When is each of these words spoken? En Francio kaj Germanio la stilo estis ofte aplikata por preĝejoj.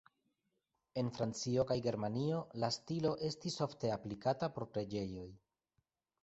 En 1.01 1.11
Francio 1.17 1.65
kaj 1.71 1.77
Germanio 1.87 2.39
la 2.63 2.71
stilo 2.77 3.11
estis 3.29 3.59
ofte 3.67 3.93
aplikata 3.99 4.51
por 4.57 4.67
preĝejoj. 4.73 5.29